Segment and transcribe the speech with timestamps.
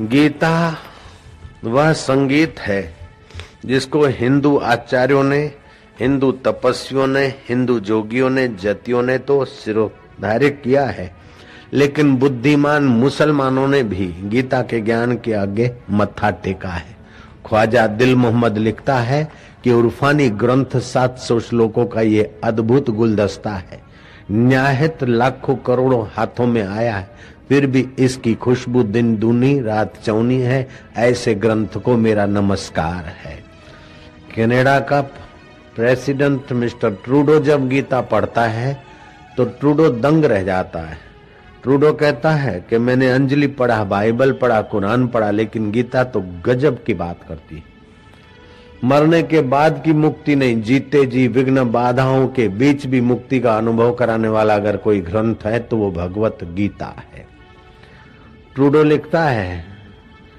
[0.00, 0.76] गीता
[1.64, 2.94] वह संगीत है
[3.66, 5.52] जिसको हिंदू आचार्यों ने,
[6.00, 11.14] हिंदू तपस्वियों ने, हिंदू जोगियों ने, जतियों ने तो सिरोधार्य किया है।
[11.72, 16.96] लेकिन बुद्धिमान मुसलमानों ने भी गीता के ज्ञान के आगे मत्था टेका है।
[17.46, 19.32] ख्वाजा दिल मोहम्मद लिखता है
[19.64, 23.82] कि उर्फानी ग्रंथ 700 श्लोकों का ये अद्भुत गुलदस्ता है।
[24.30, 27.10] न्याहित लाखों करोड़ों हाथों में आया है।
[27.48, 33.42] फिर भी इसकी खुशबू दिन दूनी, रात चौनी है। ऐसे ग्रंथ को मेरा नमस्कार है।
[34.36, 35.00] कनाडा का
[35.76, 38.82] प्रेसिडेंट मिस्टर ट्रूडो जब गीता पढ़ता है
[39.36, 40.98] तो ट्रूडो दंग रह जाता है।
[41.62, 46.82] ट्रूडो कहता है कि मैंने अंजलि पढ़ा, बाइबल पढ़ा, कुरान पढ़ा, लेकिन गीता तो गजब
[46.84, 47.62] की बात करती है।
[48.84, 53.56] मरने के बाद की मुक्ति नहीं, जीते जी विघ्न बाधाओं के बीच भी मुक्ति का
[53.58, 57.23] अनुभव कराने वाला अगर कोई ग्रंथ है तो वो भगवत गीता है।
[58.54, 59.64] ट्रूडो लिखता है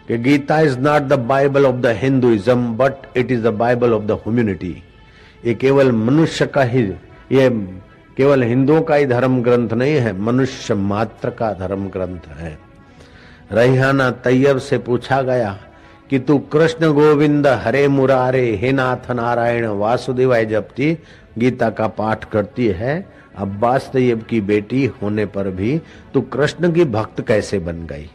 [0.08, 4.04] कि Gita is not the Bible of the Hinduism but it is the Bible of
[4.04, 4.76] the humanity
[5.46, 6.82] ये केवल मनुष्य का ही,
[7.32, 7.50] ये
[8.18, 12.58] केवल हिंदुओं का ही धर्म ग्रंथ नहीं है, मनुष्य मात्र का धर्म ग्रंथ है।
[13.52, 15.58] रैहाना तैयब से पूछा गया
[16.10, 20.98] कि तू कृष्ण गोविंद, हरे मुरारे, हे नाथ नारायण, वासुदेवाय जपती,
[21.38, 22.94] गीता का पाठ करती है
[23.38, 25.78] अब्बास तैयब की बेटी होने पर भी
[26.14, 28.10] तू कृष्ण की भक्त कैसे बन गई?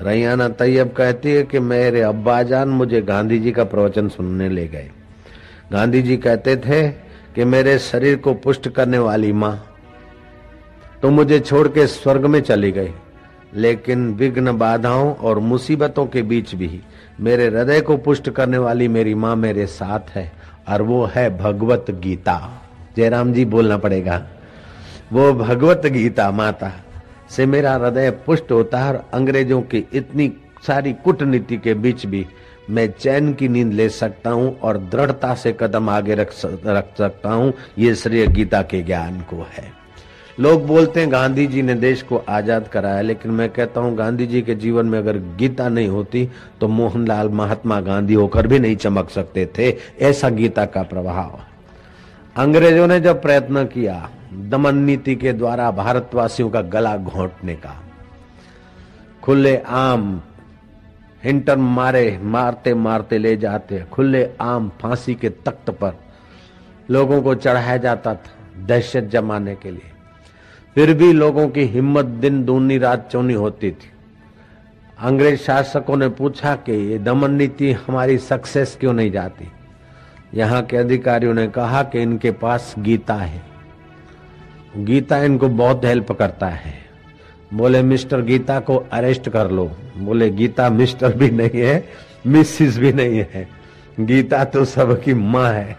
[0.00, 4.90] रैयाना तैयब कहती है कि मेरे अब्बाजान मुझे गांधी जी का प्रवचन सुनने ले गए।
[5.72, 6.88] गांधी जी कहते थे
[7.34, 9.56] कि मेरे शरीर को पुष्ट करने वाली माँ
[11.02, 12.92] तो मुझे छोड़ के स्वर्ग में चली गई।
[13.54, 16.80] लेकिन विघ्न बाधाओं और मुसीबतों के बीच भी
[17.20, 20.32] मेरे हृदय को पुष्ट करने वाली मेरी माँ मेरे साथ है,
[20.68, 22.38] और वो है भगवत गीता।
[22.96, 24.26] जयराम जी, बोलना पड़ेगा।
[25.12, 26.72] वो भगवत गीता माता
[27.30, 30.32] से मेरा हृदय पुष्ट होता है और अंग्रेज़ों की इतनी
[30.66, 32.26] सारी कूटनीति के बीच भी
[32.70, 37.32] मैं चैन की नींद ले सकता हूँ और दृढ़ता से कदम आगे रख रख सकता
[37.32, 39.72] हूँ। ये श्रेय गीता के ज्ञान को है।
[40.40, 44.26] लोग बोलते हैं, गांधी जी ने देश को आज़ाद कराया। लेकिन मैं कहता हूँ, गांधी
[44.26, 46.28] जी के जीवन में अगर गीता नहीं होती
[46.60, 51.38] तो मोहनलाल, महात्मा गांधी होकर भी नहीं चमक सकते थे। ऐसा गीता का प्रभाव।
[52.36, 57.82] अंग्रेज़ों ने जब प्रयत्न किया दमन नीति के द्वारा भारतवासियों का गला घोंटने का।
[59.22, 60.22] खुले आम
[61.24, 65.92] हिंटर मारे, मारते मारते ले जाते, खुले आम फांसी के तख्त पर
[66.90, 69.92] लोगों को चढ़ाया जाता था दहशत जमाने के लिए।
[70.74, 73.90] फिर भी लोगों की हिम्मत दिन दूनी रात चौनी होती थी।
[74.98, 79.48] अंग्रेज़ शासकों ने पूछा कि ये दमन नीति हमारी सक्सेस क्यों नहीं जाती?
[80.34, 83.53] यहाँ के अधिकारियों ने कहा कि इनके पास गीता है।
[84.78, 86.74] गीता इनको बहुत हेल्प करता है।
[87.54, 91.88] बोले, मिस्टर गीता को अरेस्ट कर लो। बोले, गीता मिस्टर भी नहीं है,
[92.26, 93.48] मिसिस भी नहीं है।
[94.00, 95.76] गीता तो सबकी माँ है।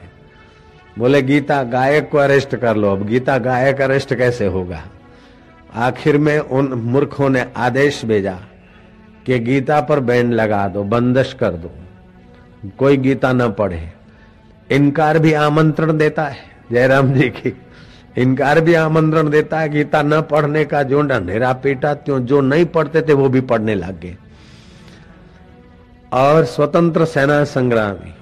[0.99, 4.83] बोले, गीता गायक को अरेस्ट कर लो। अब गीता गायक अरेस्ट कैसे होगा?
[5.75, 8.39] आखिर में उन मूर्खों ने आदेश भेजा
[9.25, 11.71] कि गीता पर बैन लगा दो, बंदश कर दो।
[12.77, 13.89] कोई गीता न पढ़े।
[14.71, 16.37] इनकार भी आमंत्रण देता है
[16.71, 17.61] जयराम जी की।
[18.17, 22.65] इनकार भी आमंत्रण देता है गीता न पढ़ने का जो ढंढेरा पीटा, त्यों जो नहीं
[22.65, 24.17] पढ़ते थे, वो भी पढ़ने लग गए।
[26.13, 28.13] और स्वतंत्र सेना संग्रामी,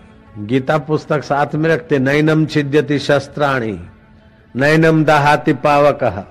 [0.45, 3.79] गीता पुस्तक साथ में रखते, नैनम छिद्यति शस्त्राणी,
[4.55, 6.27] नैनम दहाति पावक।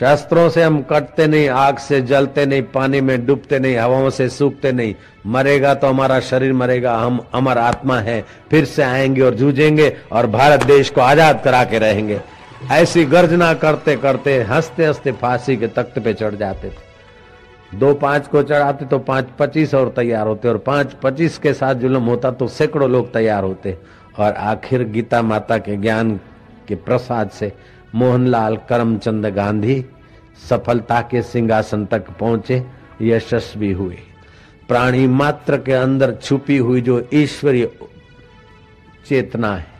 [0.00, 4.28] शस्त्रों से हम कटते नहीं, आग से जलते नहीं, पानी में डूबते नहीं, हवाओं से
[4.28, 4.94] सूखते नहीं।
[5.26, 10.26] मरेगा तो हमारा शरीर मरेगा, हम अमर आत्मा है, फिर से आएँगे और जूझेंगे और
[10.26, 12.20] भारत देश को आज़ाद करा के रहेंगे।
[12.70, 18.26] ऐसी गर्जना करते करते हँसते हँसते फांसी के तख्त पे चढ़ जाते थे। दो पाँच
[18.28, 22.30] को चढ़ाते तो पाँच पच्चीस और तैयार होते, और पाँच पच्चीस के साथ जुलम होता
[22.30, 23.76] तो सैकड़ों लोग तैयार होते।
[24.18, 26.16] और आखिर गीता माता के ज्ञान
[26.68, 27.52] के प्रसाद से
[27.94, 29.84] मोहनलाल करमचंद गांधी
[30.48, 32.62] सफलता के सिंहासन तक पहुँचे,
[33.02, 33.98] यशस्वी हुए।
[34.68, 37.70] प्राणी मात्र के अंदर छुपी हुई जो ईश्वरीय
[39.06, 39.70] चेतना है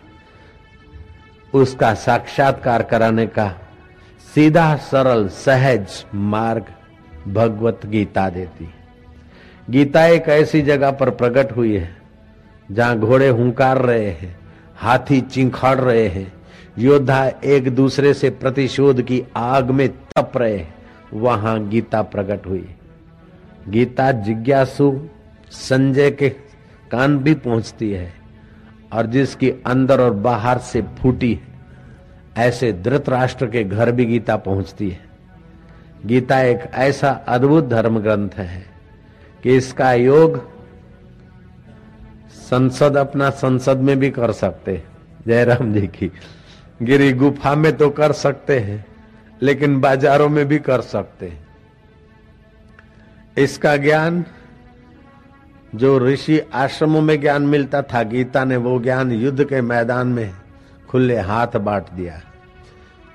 [1.54, 3.60] उसका साक्षात्कार कराने का
[4.34, 6.64] सीधा, सरल, सहज मार्ग
[7.28, 8.75] भगवत गीता देती।
[9.70, 11.96] गीता एक ऐसी जगह पर प्रकट हुई है,
[12.70, 14.38] जहाँ घोड़े हुंकार रहे हैं,
[14.76, 16.32] हाथी चिंखाड़ रहे हैं,
[16.78, 20.75] योद्धा एक दूसरे से प्रतिशोध की आग में तप रहे हैं,
[21.14, 22.69] वहाँ गीता प्रकट हुई।
[23.69, 25.08] गीता जिज्ञासु
[25.50, 26.28] संजय के
[26.90, 28.22] कान भी पहुँचती है।
[28.93, 31.50] और जिसकी अंदर और बाहर से फूटी है,
[32.39, 35.00] ऐसे धृतराष्ट्र के घर भी गीता पहुँचती है।
[36.06, 38.65] गीता एक ऐसा अद्भुत धर्म ग्रंथ है
[39.44, 40.41] कि इसका योग
[42.43, 44.83] संसद अपना संसद में भी कर सकते
[45.27, 46.11] जयराम जी की,
[46.83, 48.85] गिरी गुफा में तो कर सकते हैं,
[49.43, 51.47] लेकिन बाजारों में भी कर सकते हैं।
[53.37, 54.25] इसका ज्ञान
[55.75, 60.35] जो ऋषि आश्रमों में ज्ञान मिलता था, गीता ने वो ज्ञान युद्ध के मैदान में
[60.89, 62.21] खुले हाथ बांट दिया।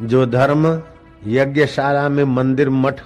[0.02, 0.84] जो धर्म
[1.28, 3.02] यज्ञशाला में मंदिर मठ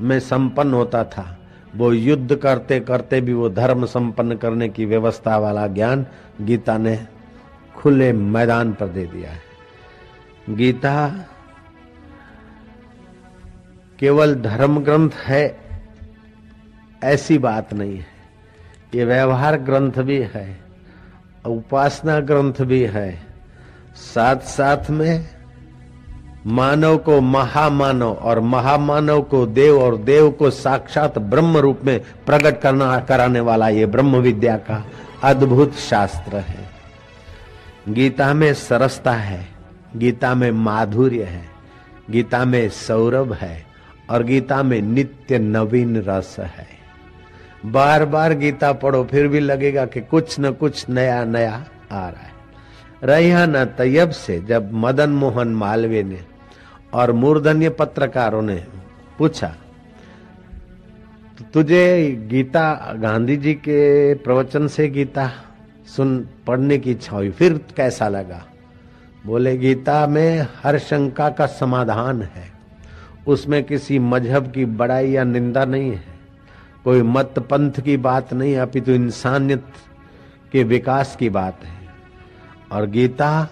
[0.00, 1.38] में संपन्न होता था,
[1.76, 6.06] वो युद्ध करते करते भी वो धर्म संपन्न करने की व्यवस्था वाला ज्ञान
[6.40, 7.06] गीता ने
[7.76, 9.42] खुले मैदान पर दे दिया है।
[10.50, 11.26] गीता
[13.98, 15.56] केवल धर्म ग्रंथ है,
[17.04, 18.13] ऐसी बात नहीं है।
[18.94, 20.46] ये व्यवहार ग्रंथ भी है,
[21.46, 23.12] उपासना ग्रंथ भी है।
[23.94, 25.26] साथ साथ में
[26.46, 32.60] मानव को महामानव और महामानव को देव और देव को साक्षात ब्रह्म रूप में प्रकट
[32.60, 34.84] करना, कराने वाला ये ब्रह्म विद्या का
[35.22, 36.68] अद्भुत शास्त्र है।
[37.88, 39.46] गीता में सरसता है,
[39.96, 41.44] गीता में माधुर्य है,
[42.10, 43.64] गीता में सौरभ है
[44.10, 46.66] और गीता में नित्य नवीन रस है।
[47.64, 52.22] बार बार गीता पढ़ो, फिर भी लगेगा कि कुछ न कुछ नया नया आ रहा
[52.22, 52.32] है।
[53.04, 56.20] रहा न तैयब से जब मदन मोहन मालवीय ने
[56.94, 58.64] और मूर्धन्य पत्रकारों ने
[59.18, 59.54] पूछा,
[61.54, 65.30] तुझे गीता, गांधी जी के प्रवचन से गीता
[65.86, 68.44] सुन, पढ़ने की इच्छा हुई, फिर कैसा लगा?
[69.26, 72.52] बोले, गीता में हर शंका का समाधान है।
[73.26, 76.13] उसमें किसी मज़हब की बड़ाई या निंदा नहीं है।
[76.84, 79.64] कोई मत पंथ की बात नहीं अपितु तो इंसानियत
[80.52, 81.72] के विकास की बात है।
[82.72, 83.48] और गीता,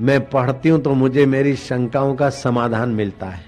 [0.00, 3.42] मैं पढ़ती हूँ तो मुझे मेरी शंकाओं का समाधान मिलता है।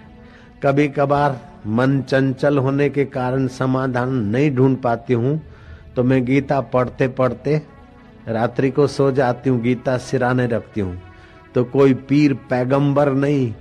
[0.62, 1.38] कभी कभार
[1.68, 5.40] मन चंचल होने के कारण समाधान नहीं ढूंढ पाती हूँ
[5.96, 7.60] तो मैं गीता पढ़ते पढ़ते
[8.28, 11.00] रात्रि को सो जाती हूँ, गीता सिराने रखती हूँ।
[11.54, 13.52] तो कोई पीर पैगंबर नहीं,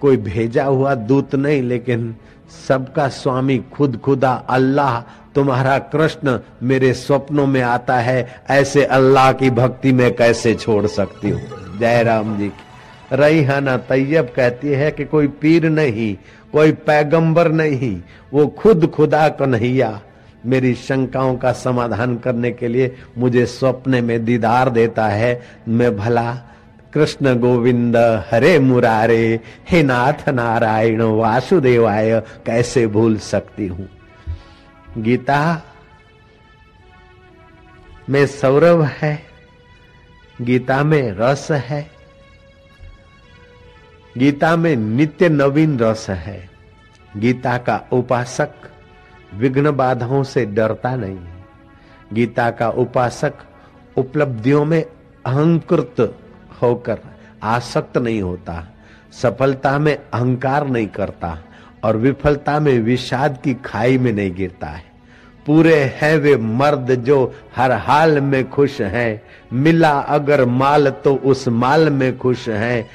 [0.00, 2.14] कोई भेजा हुआ दूत नहीं, लेकिन
[2.68, 5.00] सबका स्वामी खुद खुदा अल्लाह
[5.34, 11.30] तुम्हारा कृष्ण मेरे स्वप्नों में आता है, ऐसे अल्लाह की भक्ति में कैसे छोड़ सकती
[11.30, 11.40] हूँ?
[11.78, 12.50] जय राम जी
[13.12, 16.14] रईहाना तैयब कहती है कि कोई पीर नहीं,
[16.52, 18.00] कोई पैगंबर नहीं,
[18.32, 20.00] वो खुद खुदा कन्हैया।
[20.46, 26.30] मेरी शंकाओं का समाधान करने के लिए मुझे स्वप्न में दीदार देता है, मैं भला
[26.94, 27.96] कृष्ण गोविंद,
[28.30, 33.88] हरे मुरारे, हे नाथ नारायण, वासुदेवाय, कैसे भूल सकती हूँ?
[34.98, 35.62] गीता
[38.08, 39.22] में सौरभ है,
[40.40, 41.90] गीता में रस है,
[44.18, 46.50] गीता में नित्य नवीन रस है।
[47.16, 48.50] गीता का उपासक
[49.34, 51.18] विघ्न बाधाओं से डरता नहीं।
[52.12, 53.32] गीता का उपासक
[53.96, 54.82] उपलब्धियों में
[55.26, 56.16] अहंकृत
[56.62, 56.98] होकर
[57.42, 58.66] आसक्त नहीं होता,
[59.12, 61.38] सफलता में अहंकार नहीं करता
[61.84, 64.88] और विफलता में विषाद की खाई में नहीं गिरता है।
[65.46, 69.22] पूरे हैं वे मर्द जो हर हाल में खुश हैं,
[69.52, 72.88] मिला अगर माल तो उस माल में खुश हैं,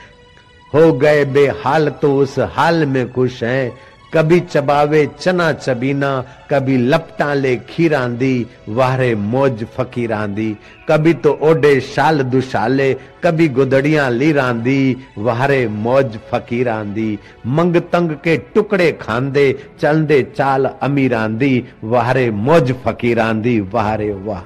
[0.73, 3.71] हो गए बेहाल तो उस हाल में खुश हैं
[4.15, 6.09] कभी चबावे चना चबीना,
[6.51, 10.51] कभी लपटा ले खीरांदी वारे मौज फकीरांदी।
[10.89, 12.93] कभी तो ओडे शाल दुशाले,
[13.24, 17.17] कभी गुदड़ियाँ लीरांदी वारे मौज फकीरांदी।
[17.48, 24.41] मंग तंग के टुकड़े खांदे, चलदे चाल अमीरांदी वारे मौज फकीरांदी वारे वाह।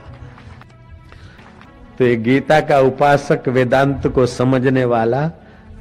[1.97, 5.29] तो गीता का उपासक वेदांत को समझने वाला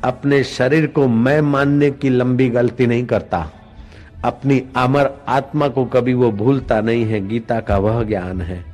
[0.04, 3.49] अपने शरीर को मैं मानने की लंबी गलती नहीं करता।
[4.25, 8.64] अपनी अमर आत्मा को कभी वो भूलता नहीं है। गीता का वह ज्ञान है।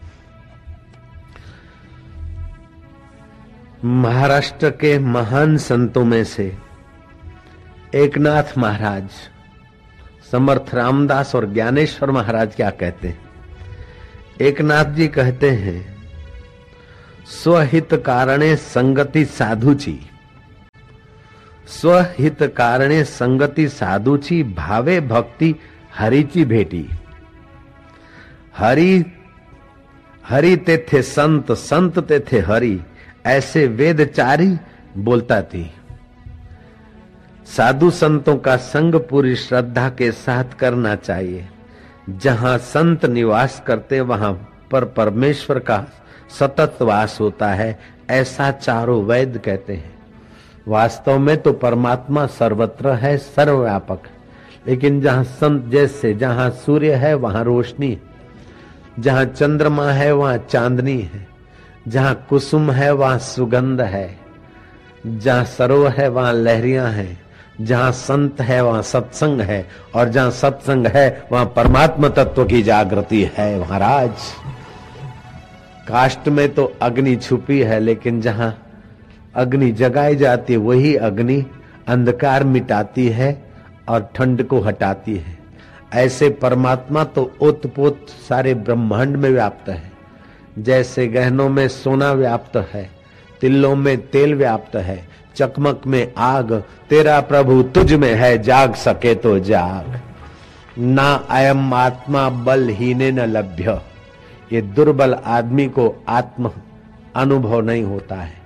[3.84, 6.56] महाराष्ट्र के महान संतों में से
[7.94, 9.08] एकनाथ महाराज,
[10.32, 13.18] समर्थ रामदास और ज्ञानेश्वर महाराज क्या कहते हैं?
[14.40, 15.94] एकनाथ जी कहते हैं,
[17.26, 19.98] स्वहित कारणे संगति साधुची
[21.66, 25.54] स्वहित कारणे संगति साधुची भावे भक्ति
[25.94, 26.90] हरिची भेटी।
[28.56, 29.04] हरि
[30.28, 32.80] हरि ते थे संत संत ते थे हरि,
[33.26, 34.56] ऐसे वेदचारी
[34.96, 35.70] बोलता थी।
[37.46, 41.48] साधु संतों का संग पूरी श्रद्धा के साथ करना चाहिए।
[42.10, 44.32] जहाँ संत निवास करते, वहाँ
[44.70, 45.86] पर परमेश्वर का
[46.38, 47.80] सतत वास होता है,
[48.10, 49.93] ऐसा चारों वैद कहते हैं।
[50.68, 53.98] वास्तव में तो परमात्मा सर्वत्र है, सर्वव्यापक
[54.66, 57.98] लेकिन जहाँ संत जैसे, जहाँ सूर्य है, वहाँ रोशनी
[58.98, 61.26] जहाँ चंद्रमा है, वहाँ चांदनी है।
[61.88, 64.18] जहाँ कुसुम है, वहाँ सुगंध है।
[65.06, 67.22] जहाँ सरोवर है, वहाँ लहरियाँ हैं।
[67.60, 73.30] जहाँ संत है, वहाँ सत्संग है। और जहाँ सत्संग है, वहाँ परमात्मा तत्व की जागृति
[73.36, 74.12] है, महाराज।
[75.88, 78.63] काष्ट में तो अग्नि छुपी है, लेकिन जहाँ
[79.36, 81.44] अग्नि जगाई जाती है, वही अग्नि
[81.88, 83.44] अंधकार मिटाती है
[83.88, 85.38] और ठंड को हटाती है।
[85.94, 89.92] ऐसे परमात्मा तो ओतपोत सारे ब्रह्मांड में व्याप्त है।
[90.58, 92.90] जैसे गहनों में सोना व्याप्त है,
[93.40, 96.52] तिल्लों में तेल व्याप्त है, चकमक में आग,
[96.90, 100.00] तेरा प्रभु तुझ में है, जाग सके तो जाग।
[100.78, 103.80] ना अयम आत्मा बल हीने न लभ्य।
[104.52, 106.50] ये दुर्बल आदमी को आत्म
[107.16, 108.43] अनुभव नहीं होता है।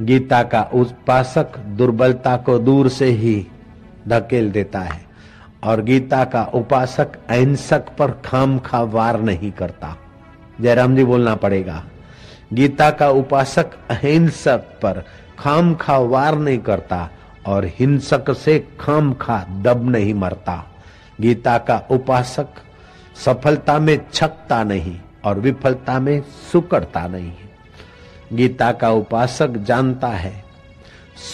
[0.00, 3.34] गीता का उपासक दुर्बलता को दूर से ही
[4.08, 5.00] धकेल देता है
[5.64, 9.96] और गीता का उपासक अहिंसक पर खाम खा वार नहीं करता।
[10.60, 11.82] जयराम जी बोलना पड़ेगा,
[12.52, 15.04] गीता का उपासक अहिंसक पर
[15.38, 17.08] खाम खा वार नहीं करता
[17.46, 20.56] और हिंसक से खाम खा दब नहीं मरता।
[21.20, 22.48] गीता का उपासक
[23.16, 26.20] सफलता में छकता नहीं और विफलता में
[26.52, 27.32] सुकड़ता नहीं
[28.32, 30.44] गीता का उपासक जानता है।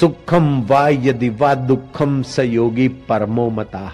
[0.00, 3.92] सुखम वा यदि वा दुखम स योगी परमो मता।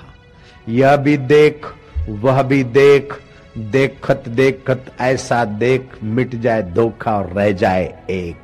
[0.68, 1.66] यह भी देख,
[2.08, 3.12] वह भी देख,
[3.58, 8.36] देखत देखत ऐसा देख, मिट जाए धोखा और रह जाए एक।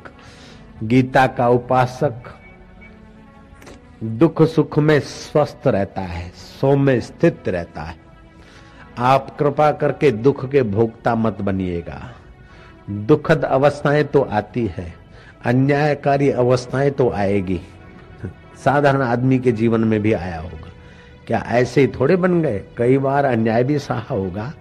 [0.83, 2.13] गीता का उपासक
[4.03, 7.95] दुख सुख में स्वस्थ रहता है, सो में स्थित रहता है।
[8.97, 12.15] आप कृपा करके दुख के भोक्ता मत बनिएगा।
[12.89, 14.93] दुखद अवस्थाएँ तो आती है,
[15.45, 17.59] अन्यायकारी अवस्थाएँ तो आएगी।
[18.65, 20.71] साधारण आदमी के जीवन में भी आया होगा।
[21.27, 22.61] क्या ऐसे ही थोड़े बन गए?
[22.77, 24.51] कई बार अन्याय भी सहा होगा,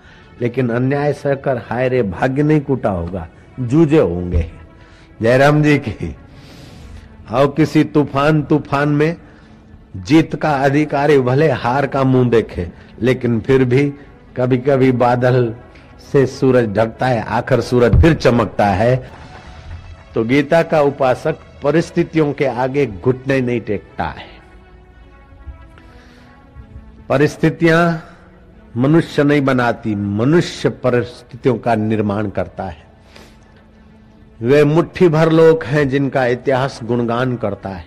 [0.41, 3.27] लेकिन अन्याय सहकर हाय रे भाग्य नहीं कूटा होगा,
[3.61, 4.45] जूझे होंगे।
[5.23, 6.15] जयराम जी की
[7.31, 9.17] और किसी तूफ़ान तूफ़ान में
[9.99, 12.67] जीत का अधिकारी भले हार का मुँह देखे,
[13.03, 13.89] लेकिन फिर भी
[14.37, 15.55] कभी कभी बादल
[16.13, 19.11] से सूरज ढकता है, आखिर सूरज फिर चमकता है।
[20.15, 24.27] तो गीता का उपासक परिस्थितियों के आगे घुटने नहीं टेकता है।
[27.09, 28.05] परिस्थितियाँ
[28.77, 32.87] मनुष्य नहीं बनाती, मनुष्य परिस्थितियों का निर्माण करता है।
[34.41, 37.87] वे मुट्ठी भर लोग हैं जिनका इतिहास गुणगान करता है।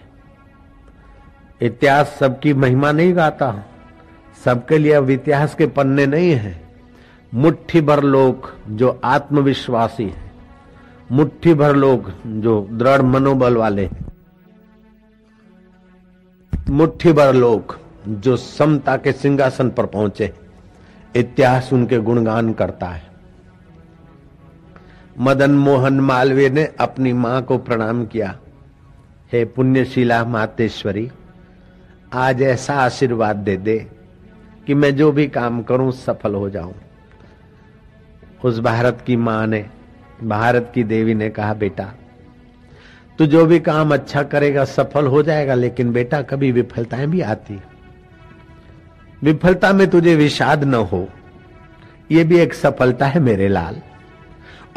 [1.61, 3.65] इतिहास सबकी महिमा नहीं गाता।
[4.45, 6.60] सबके लिए अब इतिहास के पन्ने नहीं है।
[7.33, 10.31] मुट्ठी भर लोग जो आत्मविश्वासी है
[11.11, 12.11] मुट्ठी भर लोग
[12.41, 14.05] जो दृढ़ मनोबल वाले हैं
[16.69, 20.33] मुट्ठी भर लोग जो समता के सिंहासन पर पहुँचे,
[21.15, 23.09] इतिहास उनके गुणगान करता है।
[25.19, 28.35] मदन मोहन मालवीय ने अपनी माँ को प्रणाम किया।
[29.31, 31.09] हे पुण्यशीला मातेश्वरी,
[32.13, 33.77] आज ऐसा आशीर्वाद दे दे
[34.67, 36.73] कि मैं जो भी काम करूँ सफल हो जाऊँ।
[38.43, 39.65] उस भारत की माँ ने,
[40.23, 41.93] भारत की देवी ने कहा, बेटा,
[43.17, 47.61] तू जो भी काम अच्छा करेगा, सफल हो जाएगा, लेकिन बेटा, कभी विफलताएँ भी आती
[49.23, 51.09] विफलता में तुझे विषाद न हो।
[52.11, 53.81] यह भी एक सफलता है मेरे लाल।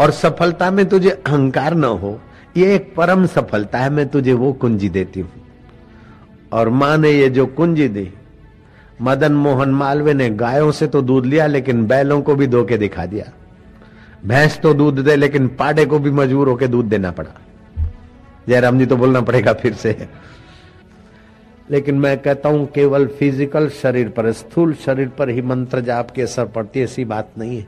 [0.01, 2.21] और सफलता में तुझे अहंकार न हो।
[2.57, 5.33] यह एक परम सफलता है, मैं तुझे वो कुंजी देती हूँ।
[6.53, 8.13] और माँ ने ये जो कुंजी दी,
[9.03, 13.07] मदन मोहन मालवे ने गायों से तो दूध लिया, लेकिन बैलों को भी धोके दिखा
[13.07, 13.33] दिया।
[14.25, 17.31] भैंस तो दूध दे, लेकिन पाडे को भी मजबूर होकर दूध देना पड़ा।
[18.49, 20.09] जयराम जी तो बोलना पड़ेगा फिर से।
[21.71, 26.23] लेकिन मैं कहता हूँ, केवल फ़िज़िकल शरीर पर, स्थूल शरीर पर ही मंत्र जाप की
[26.23, 27.67] असर पड़ती ऐसी बात नहीं है।